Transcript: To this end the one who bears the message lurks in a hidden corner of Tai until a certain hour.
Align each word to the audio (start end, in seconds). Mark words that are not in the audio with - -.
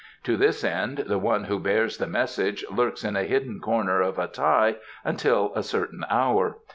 To 0.23 0.35
this 0.35 0.63
end 0.63 0.97
the 1.05 1.19
one 1.19 1.43
who 1.43 1.59
bears 1.59 1.97
the 1.99 2.07
message 2.07 2.65
lurks 2.71 3.03
in 3.03 3.15
a 3.15 3.21
hidden 3.25 3.59
corner 3.59 4.01
of 4.01 4.17
Tai 4.33 4.77
until 5.03 5.53
a 5.53 5.61
certain 5.61 6.03
hour. 6.09 6.57